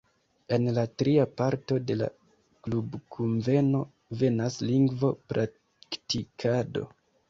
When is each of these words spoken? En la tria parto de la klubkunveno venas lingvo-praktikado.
En 0.55 0.63
la 0.77 0.85
tria 1.01 1.25
parto 1.41 1.77
de 1.91 1.99
la 1.99 2.09
klubkunveno 2.69 3.85
venas 4.25 4.61
lingvo-praktikado. 4.69 6.89